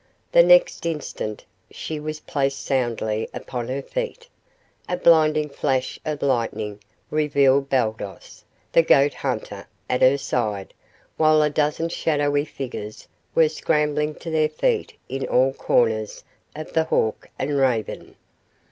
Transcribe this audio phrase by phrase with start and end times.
[0.31, 4.27] The next instant she was placed soundly upon her feet.
[4.89, 6.79] A blinding flash of lightning
[7.11, 10.73] revealed Baldos, the goat hunter, at her side,
[11.17, 16.23] while a dozen shadowy figures were scrambling to their feet in all corners
[16.55, 18.15] of the Hawk and Raven.